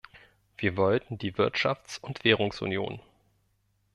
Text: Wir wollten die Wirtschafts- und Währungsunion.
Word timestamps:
Wir 0.57 0.77
wollten 0.77 1.19
die 1.19 1.33
Wirtschafts- 1.37 1.99
und 2.01 2.23
Währungsunion. 2.23 3.03